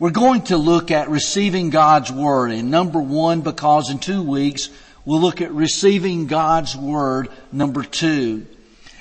[0.00, 4.68] We're going to look at receiving God's Word in number one because in two weeks
[5.04, 8.46] we'll look at receiving God's Word number two.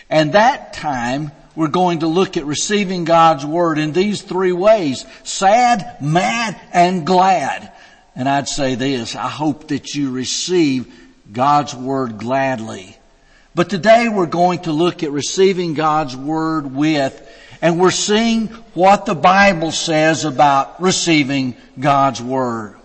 [0.09, 5.05] And that time we're going to look at receiving God's Word in these three ways.
[5.23, 7.71] Sad, mad, and glad.
[8.15, 10.91] And I'd say this, I hope that you receive
[11.31, 12.97] God's Word gladly.
[13.53, 17.21] But today we're going to look at receiving God's Word with
[17.61, 22.75] and we're seeing what the Bible says about receiving God's Word.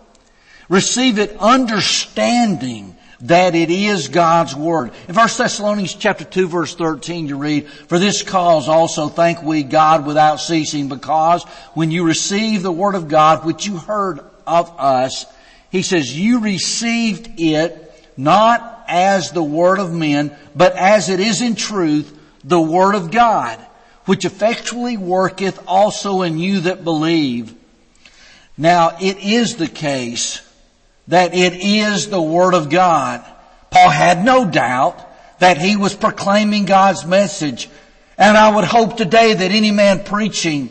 [0.68, 4.92] Receive it understanding that it is God's Word.
[5.08, 9.62] In 1 Thessalonians chapter 2 verse 13 you read, For this cause also thank we
[9.62, 14.72] God without ceasing, because when you receive the Word of God, which you heard of
[14.78, 15.26] us,
[15.70, 21.40] he says, you received it not as the Word of men, but as it is
[21.40, 23.58] in truth, the Word of God
[24.04, 27.54] which effectually worketh also in you that believe.
[28.56, 30.40] Now it is the case
[31.08, 33.24] that it is the Word of God.
[33.70, 35.08] Paul had no doubt
[35.38, 37.68] that he was proclaiming God's message.
[38.18, 40.70] And I would hope today that any man preaching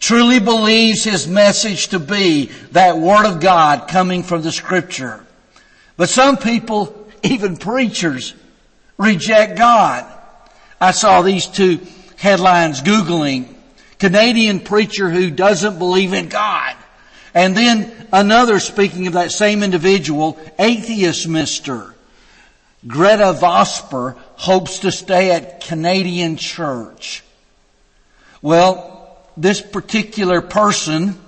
[0.00, 5.24] truly believes his message to be that Word of God coming from the Scripture.
[5.96, 8.34] But some people, even preachers,
[8.96, 10.06] reject God.
[10.80, 11.80] I saw these two
[12.18, 13.54] headlines Googling
[13.98, 16.76] Canadian preacher who doesn't believe in God.
[17.34, 21.94] And then another, speaking of that same individual, atheist mister.
[22.86, 27.24] Gretta Vosper hopes to stay at Canadian church.
[28.40, 31.18] Well, this particular person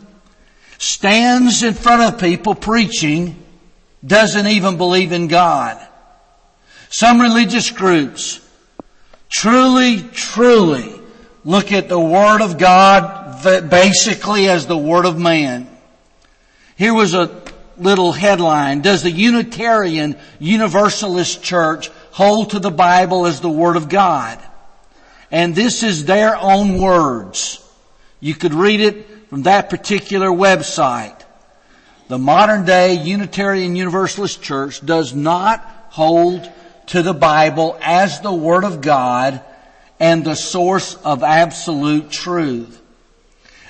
[0.79, 3.37] stands in front of people preaching,
[4.07, 5.77] doesn't even believe in God.
[6.89, 8.41] Some religious groups
[9.31, 11.00] truly, truly
[11.45, 15.69] look at the Word of God basically as the Word of man.
[16.77, 17.42] Here was a
[17.78, 18.82] little headline.
[18.82, 24.38] Does the Unitarian Universalist Church hold to the Bible as the Word of God?
[25.31, 27.66] And this is their own words.
[28.19, 31.16] You could read it from that particular website.
[32.09, 35.60] The modern day Unitarian Universalist Church does not
[35.91, 36.50] hold
[36.91, 39.41] to the Bible as the Word of God
[39.99, 42.81] and the source of absolute truth.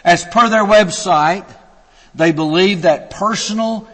[0.05, 1.47] As per their website,
[2.15, 3.89] they believe that personal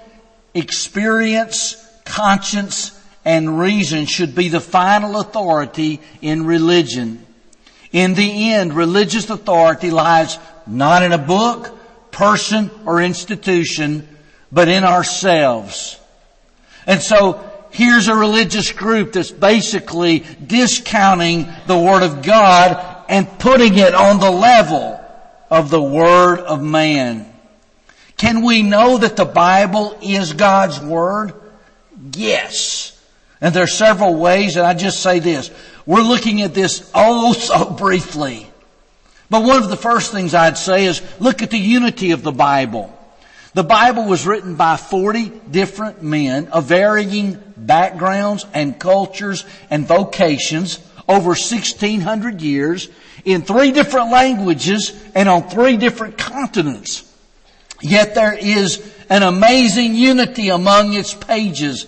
[0.55, 2.93] experience, conscience,
[3.25, 7.27] and reason should be the final authority in religion.
[7.91, 11.77] In the end, religious authority lies not in a book,
[12.13, 14.07] person, or institution,
[14.53, 15.99] but in ourselves.
[16.87, 17.46] And so
[17.77, 24.19] here's a religious group that's basically discounting the Word of God and putting it on
[24.19, 24.99] the level
[25.51, 27.31] of the Word of man.
[28.17, 31.35] Can we know that the Bible is God's Word?
[32.15, 32.99] Yes.
[33.43, 35.51] And there are several ways, and I just say this.
[35.85, 38.51] We're looking at this oh so briefly.
[39.29, 42.33] But one of the first things I'd say is look at the unity of the
[42.33, 42.97] Bible.
[43.57, 50.79] The Bible was written by 40 different men of varying backgrounds and cultures and vocations
[51.09, 52.91] over 1600 years
[53.25, 57.11] in three different languages and on three different continents.
[57.81, 61.87] Yet there is an amazing unity among its pages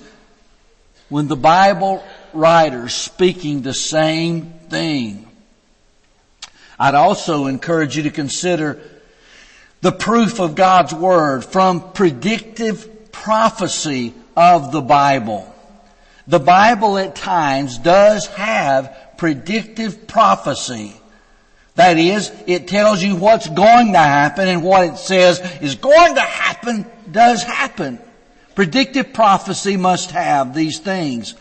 [1.10, 2.02] when the Bible
[2.32, 5.28] writers speaking the same thing.
[6.78, 8.80] I'd also encourage you to consider
[9.80, 15.54] the proof of God's Word from predictive prophecy of the Bible.
[16.26, 20.94] The Bible at times does have predictive prophecy.
[21.76, 26.16] That is, it tells you what's going to happen and what it says is going
[26.16, 28.00] to happen does happen.
[28.56, 31.34] Predictive prophecy must have these things.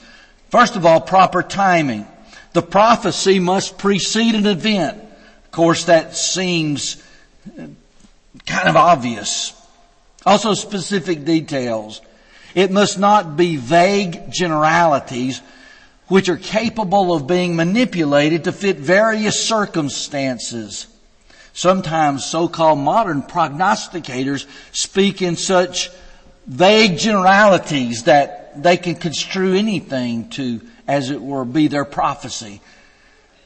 [0.49, 2.05] First of all, proper timing.
[2.53, 5.01] The prophecy must precede an event.
[5.45, 7.03] Of course, that seems
[8.47, 9.53] kind of obvious.
[10.25, 12.01] Also specific details.
[12.55, 15.41] It must not be vague generalities
[16.07, 20.87] which are capable of being manipulated to fit various circumstances.
[21.53, 25.89] Sometimes so-called modern prognosticators speak in such
[26.45, 32.61] vague generalities that they can construe anything to, as it were, be their prophecy.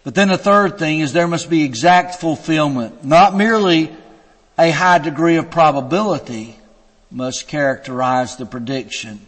[0.03, 3.95] But then the third thing is there must be exact fulfillment, not merely
[4.57, 6.57] a high degree of probability
[7.09, 9.25] must characterize the prediction.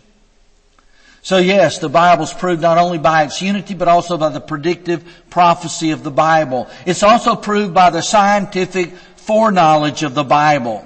[1.22, 5.04] So yes, the Bible's proved not only by its unity, but also by the predictive
[5.30, 6.70] prophecy of the Bible.
[6.86, 10.86] It's also proved by the scientific foreknowledge of the Bible.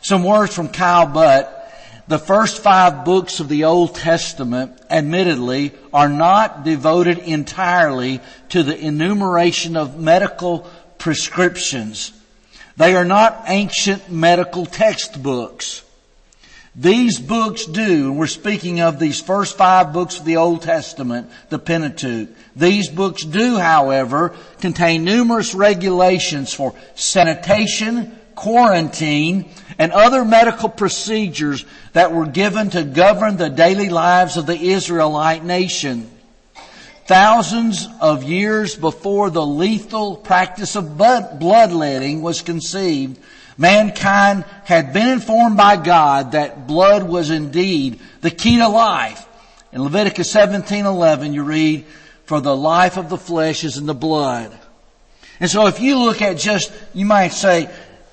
[0.00, 1.60] Some words from Kyle Butt.
[2.06, 8.20] The first five books of the Old Testament, admittedly, are not devoted entirely
[8.50, 12.12] to the enumeration of medical prescriptions.
[12.76, 15.82] They are not ancient medical textbooks.
[16.76, 21.30] These books do, and we're speaking of these first five books of the Old Testament,
[21.48, 22.30] the Pentateuch.
[22.56, 32.12] These books do, however, contain numerous regulations for sanitation, quarantine, and other medical procedures that
[32.12, 36.10] were given to govern the daily lives of the Israelite nation.
[37.06, 43.18] Thousands of years before the lethal practice of bloodletting was conceived,
[43.58, 49.26] mankind had been informed by God that blood was indeed the key to life.
[49.70, 51.84] In Leviticus 17:11 you read,
[52.24, 54.50] "For the life of the flesh is in the blood."
[55.40, 57.68] And so if you look at just, you might say,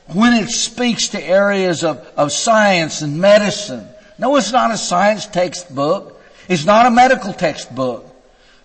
[0.07, 5.27] when it speaks to areas of, of science and medicine, no, it's not a science
[5.27, 6.21] textbook.
[6.49, 8.10] It's not a medical textbook.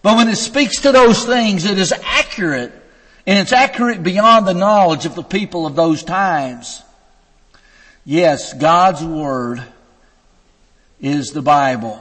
[0.06, 2.72] But when it speaks to those things, it is accurate
[3.26, 6.80] and it's accurate beyond the knowledge of the people of those times.
[8.04, 9.64] Yes, God's Word
[11.00, 12.00] is the Bible.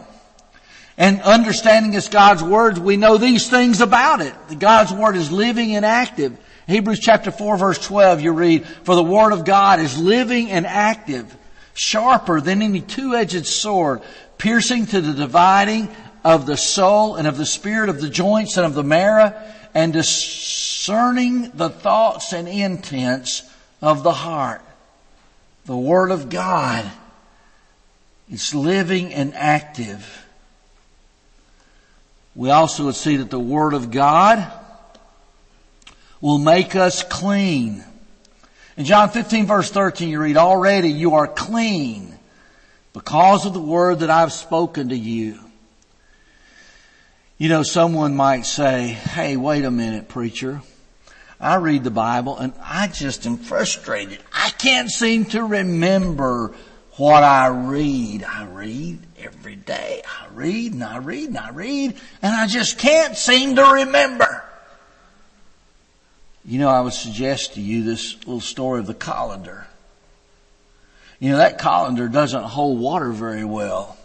[0.99, 4.35] And understanding it's God's Word, we know these things about it.
[4.59, 6.37] God's Word is living and active.
[6.67, 10.67] Hebrews chapter 4 verse 12 you read, For the Word of God is living and
[10.67, 11.35] active,
[11.73, 14.03] sharper than any two-edged sword,
[14.37, 15.89] piercing to the dividing
[16.25, 19.31] of the soul and of the spirit of the joints and of the marrow,
[19.75, 23.43] and discerning the thoughts and intents
[23.79, 24.63] of the heart.
[25.65, 26.91] The Word of God
[28.31, 30.25] is living and active.
[32.33, 34.51] We also would see that the Word of God
[36.21, 37.83] will make us clean.
[38.77, 42.17] In John 15 verse 13 you read, already you are clean
[42.93, 45.44] because of the word that I've spoken to you.
[47.37, 50.61] You know, someone might say, hey, wait a minute, preacher.
[51.37, 54.19] I read the Bible and I just am frustrated.
[54.33, 56.53] I can't seem to remember
[56.93, 58.23] what I read.
[58.23, 60.01] I read every day.
[60.07, 64.43] I read and I read and I read and I just can't seem to remember.
[66.45, 69.67] You know, I would suggest to you this little story of the colander.
[71.19, 73.97] You know, that colander doesn't hold water very well.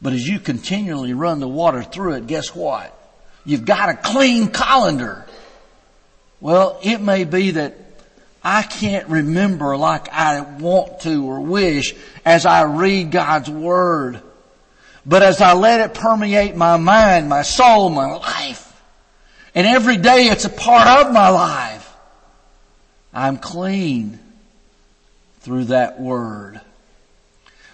[0.00, 2.92] But as you continually run the water through it, guess what?
[3.44, 5.26] You've got a clean colander.
[6.40, 7.76] Well, it may be that
[8.42, 11.94] I can't remember like I want to or wish
[12.24, 14.20] as I read God's Word.
[15.04, 18.62] But as I let it permeate my mind, my soul, my life,
[19.54, 21.92] and every day it's a part of my life,
[23.14, 24.18] I'm clean
[25.40, 26.60] through that Word.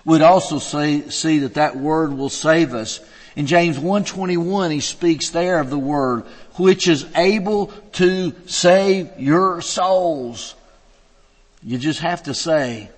[0.05, 3.01] We'd also say, see that that word will save us.
[3.37, 6.25] In James 1:21 he speaks there of the word
[6.57, 10.55] which is able to save your souls.
[11.63, 12.91] You just have to say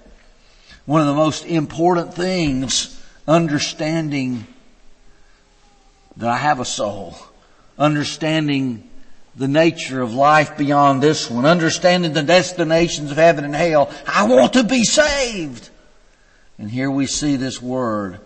[0.86, 4.46] one of the most important things understanding
[6.16, 7.16] that I have a soul,
[7.78, 8.88] understanding
[9.36, 13.90] the nature of life beyond this one, understanding the destinations of heaven and hell.
[14.06, 15.70] I want to be saved.
[16.58, 18.20] And here we see this word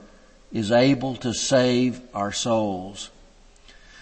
[0.52, 3.10] is able to save our souls.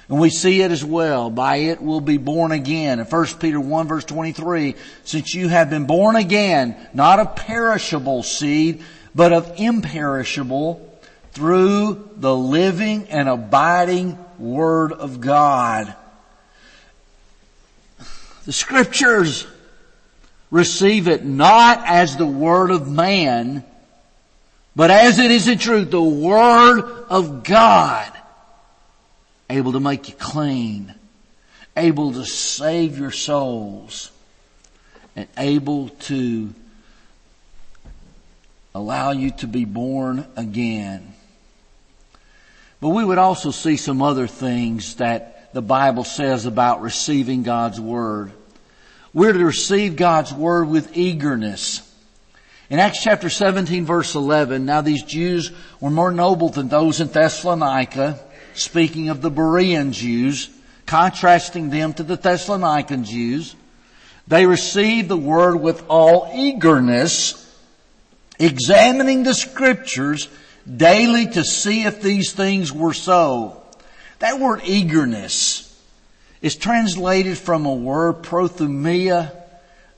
[0.08, 1.30] And we see it as well.
[1.30, 3.00] By it we'll be born again.
[3.00, 8.22] In 1 Peter 1 verse 23, since you have been born again, not of perishable
[8.22, 8.82] seed,
[9.14, 10.82] but of imperishable,
[11.32, 15.94] through the living and abiding Word of God.
[18.46, 19.46] The scriptures
[20.50, 23.64] receive it not as the Word of man,
[24.76, 28.12] but as it is in truth, the Word of God,
[29.48, 30.94] able to make you clean,
[31.74, 34.10] able to save your souls,
[35.16, 36.52] and able to
[38.74, 41.14] allow you to be born again.
[42.78, 47.80] But we would also see some other things that the Bible says about receiving God's
[47.80, 48.30] Word.
[49.14, 51.85] We're to receive God's Word with eagerness.
[52.68, 57.08] In Acts chapter 17 verse 11, now these Jews were more noble than those in
[57.08, 58.18] Thessalonica,
[58.54, 60.50] speaking of the Berean Jews,
[60.84, 63.54] contrasting them to the Thessalonican Jews.
[64.26, 67.42] They received the word with all eagerness,
[68.40, 70.28] examining the scriptures
[70.66, 73.62] daily to see if these things were so.
[74.18, 75.62] That word eagerness
[76.42, 79.45] is translated from a word prothumia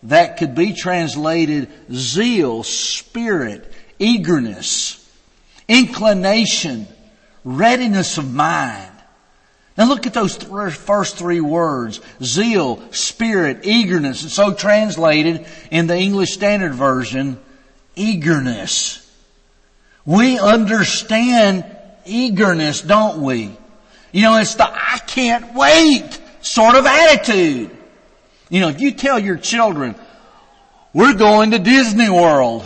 [0.05, 4.95] that could be translated zeal, spirit, eagerness,
[5.67, 6.87] inclination,
[7.45, 8.93] readiness of mind.
[9.77, 12.01] Now look at those th- first three words.
[12.23, 14.25] Zeal, spirit, eagerness.
[14.25, 17.39] It's so translated in the English Standard Version,
[17.95, 19.05] eagerness.
[20.05, 21.65] We understand
[22.05, 23.57] eagerness, don't we?
[24.11, 27.78] You know, it's the I can't wait sort of attitude.
[28.51, 29.95] You know, if you tell your children,
[30.93, 32.65] we're going to Disney World,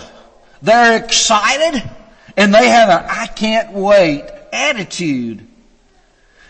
[0.62, 1.82] they're excited
[2.36, 5.46] and they have an I can't wait attitude.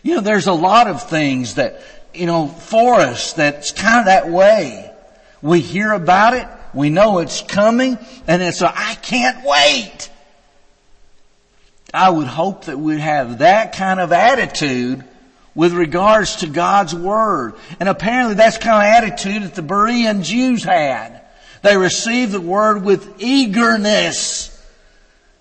[0.03, 1.81] You know, there's a lot of things that,
[2.13, 4.93] you know, for us that's kind of that way.
[5.41, 10.11] We hear about it, we know it's coming, and it's a I can't wait.
[11.95, 15.05] I would hope that we'd have that kind of attitude
[15.55, 17.55] with regards to God's Word.
[17.79, 21.21] And apparently that's kind of attitude that the Berean Jews had.
[21.63, 24.49] They received the Word with eagerness.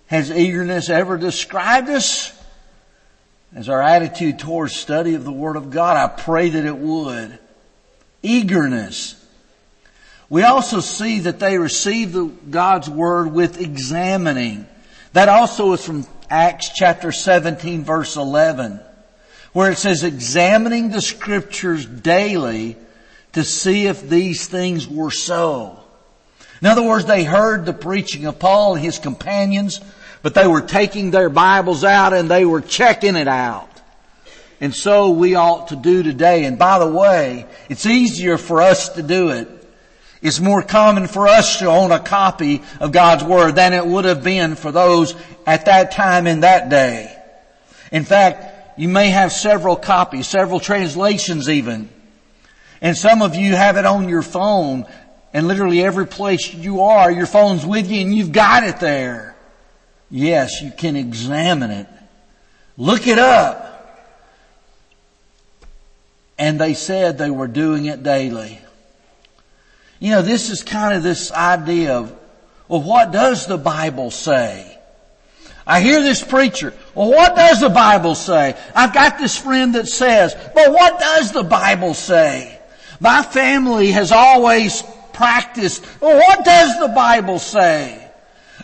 [0.07, 2.37] Has eagerness ever described us?
[3.53, 7.37] As our attitude towards study of the Word of God, I pray that it would.
[8.23, 9.17] Eagerness.
[10.29, 14.67] We also see that they received the, God's Word with examining.
[15.11, 18.79] That also is from Acts chapter 17 verse 11,
[19.53, 22.77] where it says, examining the scriptures daily
[23.33, 25.79] to see if these things were so.
[26.61, 29.81] In other words, they heard the preaching of Paul and his companions,
[30.21, 33.67] but they were taking their Bibles out and they were checking it out.
[34.59, 36.45] And so we ought to do today.
[36.45, 39.47] And by the way, it's easier for us to do it.
[40.21, 44.05] It's more common for us to own a copy of God's Word than it would
[44.05, 45.15] have been for those
[45.47, 47.17] at that time in that day.
[47.91, 51.87] In fact, you may have several copies, several translations even.
[52.81, 54.87] And some of you have it on your phone
[55.35, 59.35] and literally every place you are, your phone's with you and you've got it there.
[60.09, 61.87] Yes, you can examine it.
[62.75, 64.17] Look it up.
[66.39, 68.57] And they said they were doing it daily.
[69.99, 72.11] You know, this is kind of this idea of,
[72.67, 74.70] well, what does the Bible say?
[75.65, 76.73] I hear this preacher.
[76.95, 78.57] Well, what does the Bible say?
[78.75, 82.59] I've got this friend that says, but what does the Bible say?
[82.99, 87.97] My family has always practiced, well, what does the Bible say?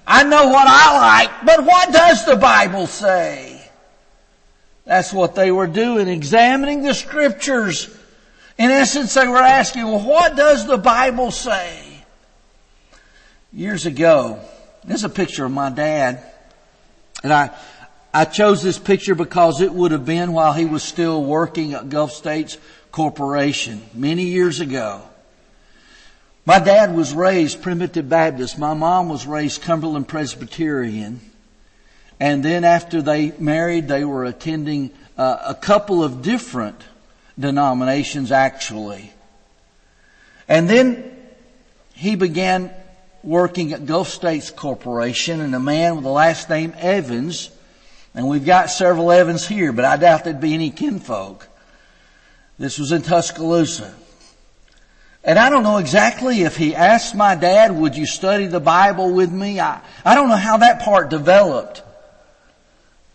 [0.06, 3.62] I know what I like, but what does the Bible say?
[4.86, 7.94] That's what they were doing, examining the scriptures.
[8.58, 11.84] In essence, they were asking, well, what does the Bible say?
[13.52, 14.40] Years ago,
[14.86, 16.24] there's a picture of my dad.
[17.24, 17.52] And I,
[18.14, 21.90] I chose this picture because it would have been while he was still working at
[21.90, 22.58] Gulf States
[22.92, 25.02] Corporation many years ago.
[26.46, 28.58] My dad was raised Primitive Baptist.
[28.58, 31.20] My mom was raised Cumberland Presbyterian.
[32.20, 36.82] And then after they married, they were attending uh, a couple of different
[37.38, 39.12] denominations actually.
[40.48, 41.14] And then
[41.94, 42.74] he began
[43.28, 47.52] working at Gulf States Corporation and a man with the last name Evans,
[48.16, 51.46] and we've got several Evans here, but I doubt there'd be any kinfolk.
[52.58, 53.94] This was in Tuscaloosa.
[55.26, 59.14] And I don't know exactly if he asked my dad, would you study the Bible
[59.14, 59.60] with me?
[59.60, 61.84] I, I don't know how that part developed.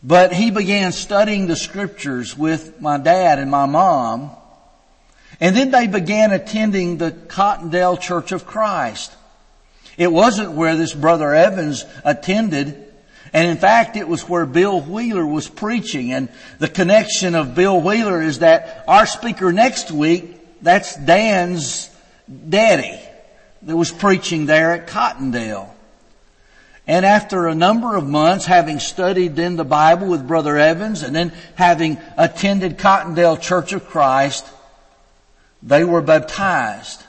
[0.03, 4.31] But he began studying the scriptures with my dad and my mom.
[5.41, 9.17] And then they began attending the Cottondale Church of Christ.
[9.97, 12.93] It wasn't where this brother Evans attended.
[13.33, 16.13] And in fact, it was where Bill Wheeler was preaching.
[16.13, 21.91] And the connection of Bill Wheeler is that our speaker next week, that's Dan's
[22.49, 23.01] daddy
[23.63, 25.69] that was preaching there at Cottondale.
[26.87, 31.15] And after a number of months, having studied in the Bible with Brother Evans and
[31.15, 34.47] then having attended Cottondale Church of Christ,
[35.63, 37.03] they were baptized.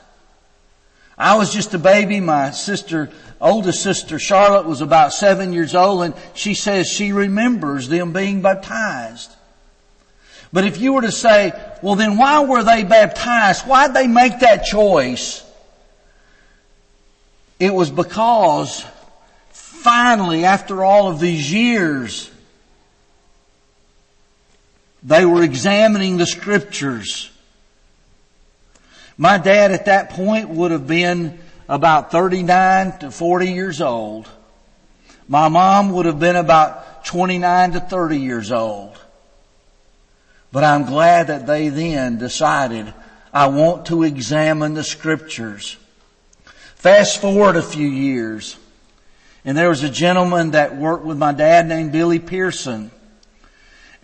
[1.16, 2.20] I was just a baby.
[2.20, 7.88] My sister, oldest sister Charlotte was about seven years old and she says she remembers
[7.88, 9.32] them being baptized.
[10.52, 11.52] But if you were to say,
[11.82, 13.66] well then why were they baptized?
[13.66, 15.44] Why'd they make that choice?
[17.60, 18.84] It was because
[19.50, 22.30] finally, after all of these years,
[25.02, 27.30] they were examining the scriptures.
[29.16, 34.28] My dad at that point would have been about 39 to 40 years old.
[35.28, 38.98] My mom would have been about 29 to 30 years old.
[40.52, 42.92] But I'm glad that they then decided,
[43.32, 45.76] I want to examine the scriptures.
[46.76, 48.56] Fast forward a few years,
[49.44, 52.90] and there was a gentleman that worked with my dad named Billy Pearson.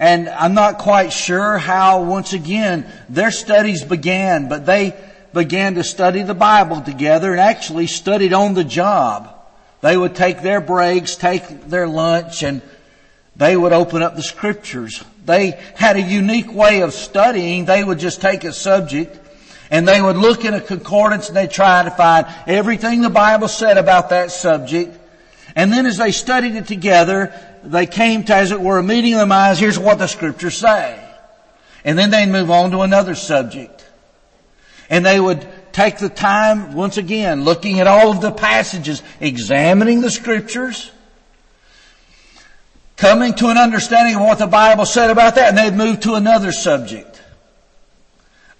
[0.01, 4.95] And I'm not quite sure how, once again, their studies began, but they
[5.35, 9.33] began to study the Bible together and actually studied on the job.
[9.83, 12.63] They would take their breaks, take their lunch, and
[13.37, 15.05] they would open up the scriptures.
[15.27, 17.67] They had a unique way of studying.
[17.67, 19.19] They would just take a subject
[19.71, 23.49] and they would look in a concordance and they'd try to find everything the Bible
[23.49, 24.97] said about that subject.
[25.55, 29.15] And then as they studied it together, they came to, as it were, a meeting
[29.15, 31.03] of the minds, here's what the scriptures say.
[31.85, 33.87] And then they'd move on to another subject.
[34.89, 40.01] And they would take the time, once again, looking at all of the passages, examining
[40.01, 40.91] the scriptures,
[42.97, 46.15] coming to an understanding of what the Bible said about that, and they'd move to
[46.15, 47.23] another subject.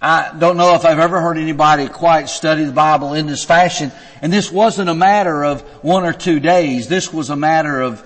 [0.01, 3.93] I don't know if I've ever heard anybody quite study the Bible in this fashion,
[4.23, 6.89] and this wasn't a matter of one or two days.
[6.89, 8.01] This was a matter of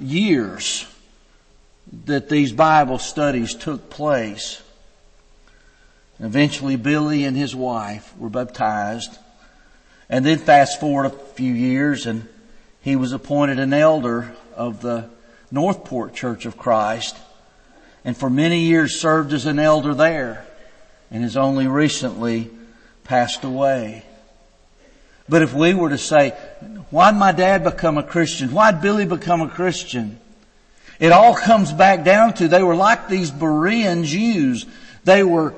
[0.00, 0.86] years
[2.04, 4.62] that these Bible studies took place.
[6.18, 9.16] Eventually Billy and his wife were baptized.
[10.08, 12.28] And then fast forward a few years and
[12.80, 15.10] he was appointed an elder of the
[15.50, 17.16] Northport Church of Christ,
[18.04, 20.46] and for many years served as an elder there,
[21.10, 22.48] and has only recently
[23.02, 24.04] passed away.
[25.28, 26.30] But if we were to say,
[26.90, 28.52] why'd my dad become a Christian?
[28.52, 30.20] Why'd Billy become a Christian?
[30.98, 34.66] It all comes back down to they were like these Berean Jews.
[35.04, 35.54] They were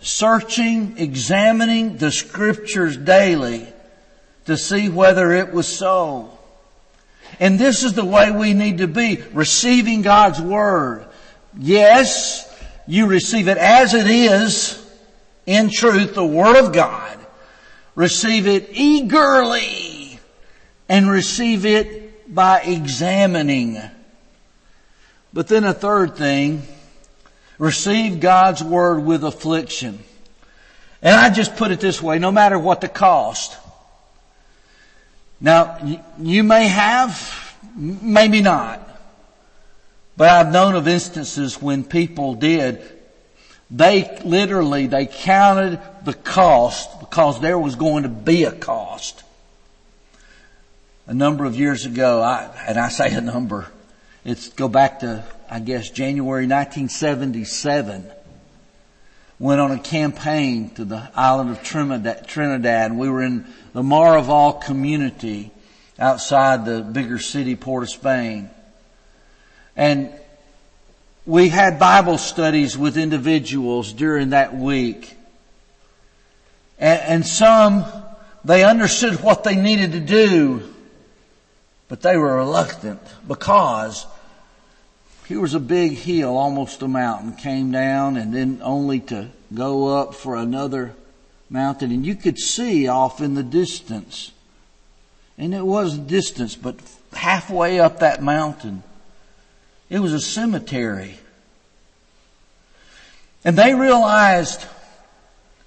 [0.00, 3.66] searching, examining the scriptures daily
[4.46, 6.38] to see whether it was so.
[7.40, 11.06] And this is the way we need to be, receiving God's Word.
[11.58, 12.44] Yes,
[12.86, 14.84] you receive it as it is,
[15.44, 17.17] in truth, the Word of God.
[17.98, 20.20] Receive it eagerly
[20.88, 23.76] and receive it by examining.
[25.32, 26.62] But then a third thing,
[27.58, 29.98] receive God's Word with affliction.
[31.02, 33.56] And I just put it this way, no matter what the cost.
[35.40, 38.80] Now, you may have, maybe not.
[40.16, 42.80] But I've known of instances when people did,
[43.70, 49.22] they literally, they counted the cost because there was going to be a cost.
[51.06, 53.66] A number of years ago, I, and I say a number,
[54.24, 58.10] it's go back to, I guess, January 1977
[59.38, 62.26] went on a campaign to the island of Trinidad.
[62.26, 62.96] Trinidad.
[62.96, 65.52] We were in the Maraval community
[65.98, 68.50] outside the bigger city, Port of Spain.
[69.76, 70.12] And
[71.28, 75.14] we had Bible studies with individuals during that week.
[76.78, 77.84] And, and some,
[78.46, 80.74] they understood what they needed to do,
[81.88, 84.06] but they were reluctant because
[85.26, 89.98] here was a big hill, almost a mountain, came down and then only to go
[89.98, 90.94] up for another
[91.50, 91.92] mountain.
[91.92, 94.32] And you could see off in the distance.
[95.36, 96.76] And it was distance, but
[97.12, 98.82] halfway up that mountain,
[99.90, 101.18] it was a cemetery.
[103.44, 104.64] And they realized,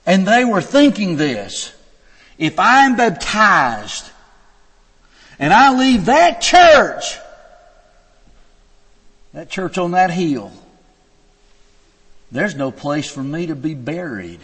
[0.06, 1.74] and they were thinking this,
[2.38, 4.10] if I'm baptized
[5.40, 7.18] and I leave that church
[9.34, 10.52] that church on that hill,
[12.32, 14.40] there's no place for me to be buried.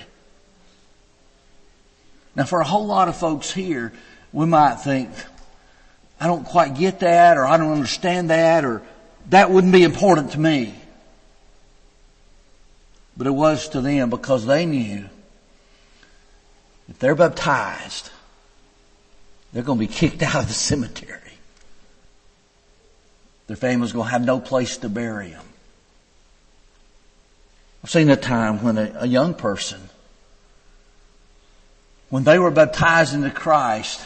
[2.35, 3.91] Now for a whole lot of folks here,
[4.31, 5.09] we might think,
[6.19, 8.81] I don't quite get that or I don't understand that or
[9.29, 10.73] that wouldn't be important to me.
[13.15, 15.05] But it was to them because they knew
[16.89, 18.11] if they're baptized,
[19.51, 21.19] they're going to be kicked out of the cemetery.
[23.47, 25.45] Their family's going to have no place to bury them.
[27.83, 29.79] I've seen a time when a, a young person,
[32.09, 34.05] when they were baptized into Christ,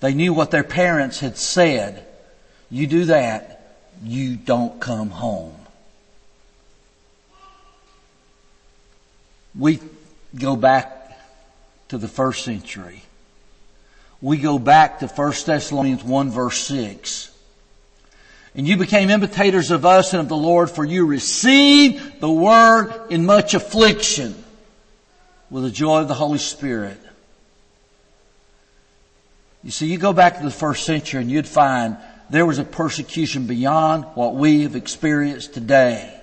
[0.00, 2.06] they knew what their parents had said.
[2.70, 3.57] You do that,
[4.02, 5.54] you don't come home.
[9.58, 9.80] We
[10.34, 11.18] go back
[11.88, 13.02] to the first century.
[14.20, 17.34] We go back to 1 Thessalonians 1 verse 6.
[18.54, 22.92] And you became imitators of us and of the Lord, for you received the word
[23.10, 24.34] in much affliction
[25.50, 27.00] with the joy of the Holy Spirit.
[29.62, 31.96] You see, you go back to the first century and you'd find
[32.30, 36.14] there was a persecution beyond what we have experienced today.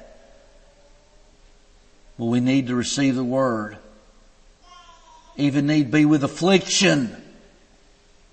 [2.18, 3.78] But we need to receive the word.
[5.36, 7.16] Even need be with affliction.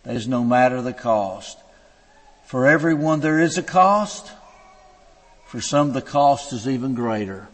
[0.04, 1.58] That is no matter the cost.
[2.46, 4.30] For everyone there is a cost.
[5.46, 7.48] For some the cost is even greater.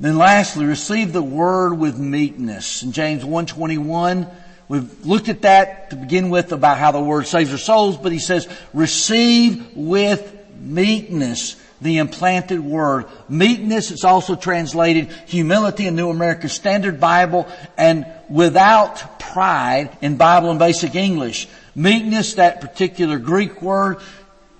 [0.00, 2.82] Then lastly, receive the word with meekness.
[2.82, 4.26] In James 121,
[4.68, 8.12] we've looked at that to begin with about how the word saves our souls, but
[8.12, 13.06] he says, receive with meekness the implanted word.
[13.28, 17.46] Meekness is also translated humility in New American Standard Bible
[17.76, 21.46] and without pride in Bible in Basic English.
[21.74, 23.98] Meekness, that particular Greek word,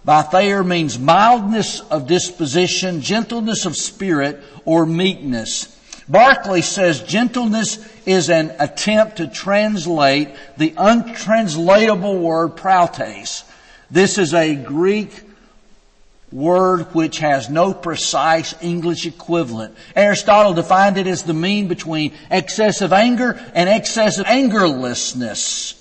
[0.04, 5.73] by Thayer means mildness of disposition, gentleness of spirit, or meekness.
[6.08, 13.44] Barclay says gentleness is an attempt to translate the untranslatable word prautes.
[13.90, 15.22] This is a Greek
[16.30, 19.76] word which has no precise English equivalent.
[19.94, 25.80] Aristotle defined it as the mean between excessive anger and excessive angerlessness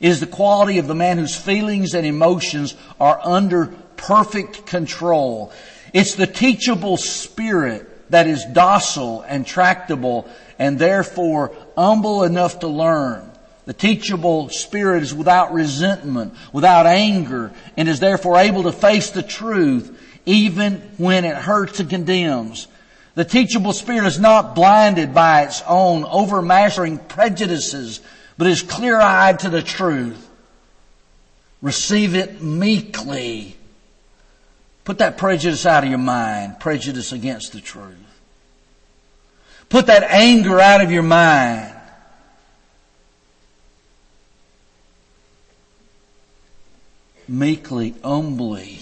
[0.00, 5.52] is the quality of the man whose feelings and emotions are under perfect control.
[5.92, 13.28] It's the teachable spirit that is docile and tractable and therefore humble enough to learn.
[13.64, 19.22] The teachable spirit is without resentment, without anger, and is therefore able to face the
[19.22, 22.68] truth even when it hurts and condemns.
[23.14, 28.00] The teachable spirit is not blinded by its own overmastering prejudices,
[28.36, 30.28] but is clear-eyed to the truth.
[31.62, 33.56] Receive it meekly.
[34.84, 38.01] Put that prejudice out of your mind, prejudice against the truth.
[39.72, 41.74] Put that anger out of your mind.
[47.26, 48.80] Meekly, humbly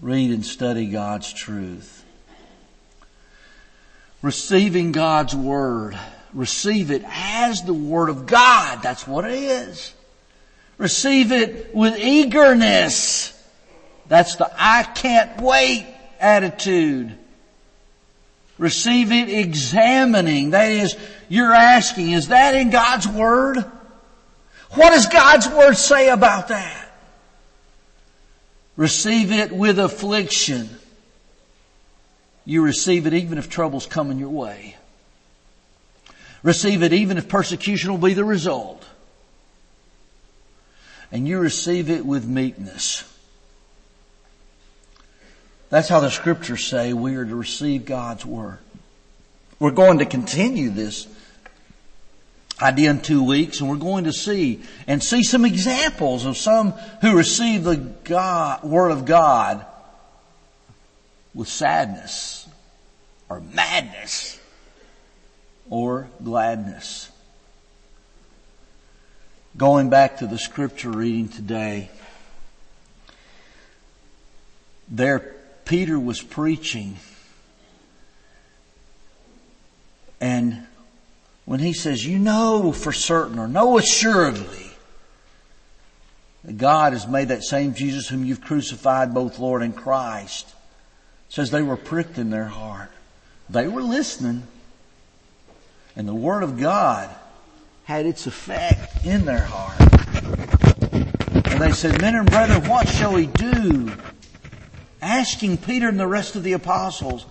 [0.00, 2.06] read and study God's truth.
[4.22, 5.98] Receiving God's Word
[6.32, 8.82] receive it as the Word of God.
[8.82, 9.92] That's what it is.
[10.78, 13.38] Receive it with eagerness.
[14.08, 15.86] That's the I can't wait
[16.18, 17.18] attitude.
[18.62, 20.50] Receive it examining.
[20.50, 20.96] That is,
[21.28, 23.58] you're asking, is that in God's Word?
[24.70, 26.94] What does God's Word say about that?
[28.76, 30.70] Receive it with affliction.
[32.44, 34.76] You receive it even if trouble's coming your way.
[36.44, 38.86] Receive it even if persecution will be the result.
[41.10, 43.11] And you receive it with meekness.
[45.72, 48.58] That's how the scriptures say we are to receive God's Word.
[49.58, 51.06] We're going to continue this
[52.60, 56.72] idea in two weeks and we're going to see and see some examples of some
[57.00, 59.64] who receive the God, Word of God
[61.32, 62.46] with sadness
[63.30, 64.38] or madness
[65.70, 67.10] or gladness.
[69.56, 71.88] Going back to the scripture reading today,
[74.90, 76.96] there Peter was preaching
[80.20, 80.66] and
[81.44, 84.70] when he says, you know for certain or know assuredly
[86.44, 90.54] that God has made that same Jesus whom you've crucified both Lord and Christ,
[91.28, 92.90] says they were pricked in their heart.
[93.50, 94.44] They were listening.
[95.96, 97.10] And the Word of God
[97.84, 99.80] had its effect in their heart.
[101.46, 103.92] And they said, men and brethren, what shall we do?
[105.02, 107.26] Asking Peter and the rest of the apostles.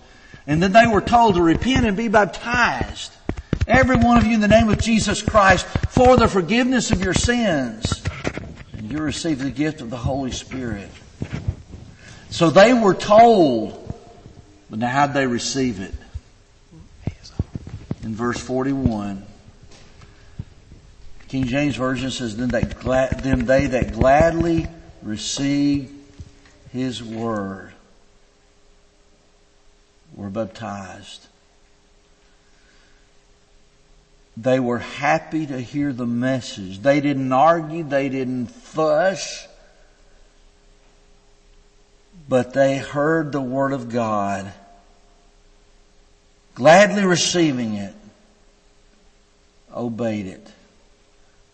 [0.46, 3.12] And then they were told to repent and be baptized.
[3.66, 7.14] Every one of you in the name of Jesus Christ for the forgiveness of your
[7.14, 8.04] sins.
[8.76, 10.90] And you receive the gift of the Holy Spirit.
[12.30, 13.78] So they were told,
[14.68, 15.94] but now how'd they receive it?
[18.02, 19.24] In verse 41,
[21.28, 22.62] King James Version says, then they,
[23.22, 24.66] then they that gladly
[25.02, 25.90] receive
[26.72, 27.72] His word
[30.14, 31.26] were baptized.
[34.36, 36.80] They were happy to hear the message.
[36.80, 37.84] They didn't argue.
[37.84, 39.46] They didn't fuss.
[42.26, 44.50] But they heard the Word of God,
[46.54, 47.94] gladly receiving it,
[49.74, 50.52] obeyed it.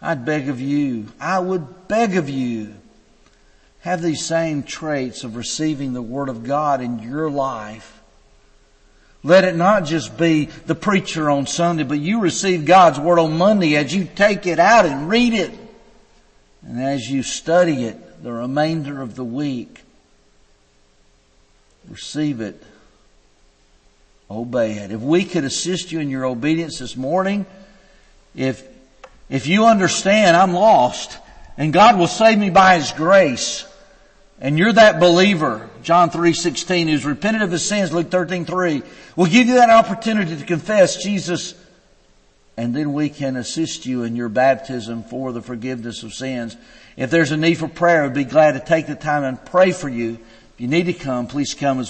[0.01, 2.75] I'd beg of you, I would beg of you,
[3.89, 7.99] have these same traits of receiving the Word of God in your life
[9.25, 13.37] let it not just be the preacher on Sunday, but you receive God's Word on
[13.37, 15.51] Monday as you take it out and read it.
[16.63, 19.83] And as you study it the remainder of the week,
[21.89, 22.63] receive it,
[24.31, 24.93] obey it.
[24.93, 27.45] If we could assist you in your obedience this morning,
[28.35, 28.67] if
[29.29, 31.19] if you understand I'm lost
[31.57, 33.68] and God will save me by His grace,
[34.41, 38.85] and you're that believer, John 3.16, who's repented of his sins, Luke 13.3,
[39.17, 41.55] we'll give you that opportunity to confess Jesus,
[42.57, 46.57] and then we can assist you in your baptism for the forgiveness of sins.
[46.97, 49.71] If there's a need for prayer, I'd be glad to take the time and pray
[49.71, 50.19] for you.
[50.55, 51.87] If you need to come, please come as